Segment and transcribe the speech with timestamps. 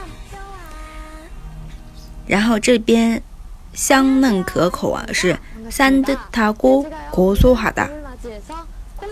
[2.28, 3.22] 然后这边
[3.74, 5.36] 香嫩可口啊是。
[5.70, 7.88] 산뜻하고고소하 다，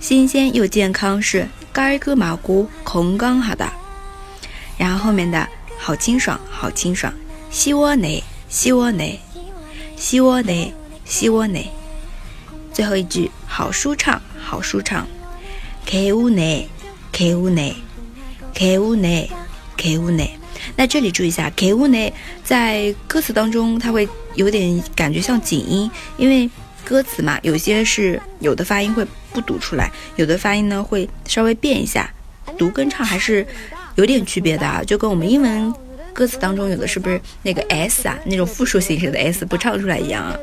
[0.00, 3.72] 新鲜又健康是깔끔하고건강하 다。
[4.78, 5.46] 然后后面的
[5.78, 7.12] 好清爽，好清爽，
[7.52, 9.18] 시원 해， 시원 해，
[9.98, 10.72] 시원 해，
[11.06, 11.66] 시원 해。
[12.72, 15.06] 最后一句好舒畅，好舒畅，
[15.84, 16.68] 개운 해，
[17.13, 17.75] k u n e
[18.53, 19.31] k u n e
[19.77, 20.29] k u n e
[20.75, 26.49] 那这里注意一下 k u n e 在歌词当中，它会有点感觉像紧音，因为
[26.83, 32.11] 歌词嘛，有些是有的发音会不读出来，有的发音呢会稍微变一下，
[32.57, 33.45] 读跟唱还是
[33.95, 35.73] 有点区别的啊，就跟我们英文
[36.13, 40.37] 歌词当中有的是不是那个 s 啊那种复数形式的 s 不唱出来一样啊？